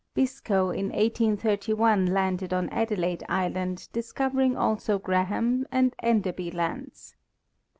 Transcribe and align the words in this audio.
Biscoe 0.15 0.71
in 0.71 0.85
1831 0.87 2.07
landed 2.07 2.51
on 2.55 2.69
Adelaide 2.69 3.23
island, 3.29 3.87
discovering 3.93 4.57
also 4.57 4.97
Graham 4.97 5.67
and 5.71 5.93
Enderby 6.01 6.49
lands. 6.49 7.13